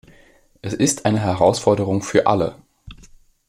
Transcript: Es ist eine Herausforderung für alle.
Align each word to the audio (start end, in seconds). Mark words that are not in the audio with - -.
Es 0.63 0.73
ist 0.73 1.05
eine 1.05 1.19
Herausforderung 1.19 2.01
für 2.01 2.25
alle. 2.25 2.55